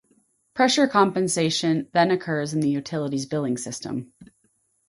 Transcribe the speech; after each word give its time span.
Pressure 0.55 0.87
compensation 0.87 1.87
then 1.93 2.09
occurs 2.09 2.55
in 2.55 2.59
the 2.59 2.69
utility's 2.69 3.27
billing 3.27 3.55
system. 3.55 4.11